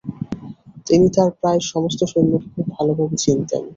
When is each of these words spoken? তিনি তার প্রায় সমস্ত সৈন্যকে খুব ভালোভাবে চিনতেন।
তিনি 0.87 1.07
তার 1.15 1.29
প্রায় 1.39 1.61
সমস্ত 1.71 1.99
সৈন্যকে 2.11 2.47
খুব 2.53 2.65
ভালোভাবে 2.75 3.15
চিনতেন। 3.23 3.63